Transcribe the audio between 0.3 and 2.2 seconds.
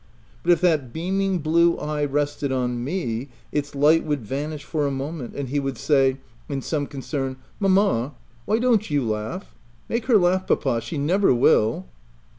But if that beaming blue eye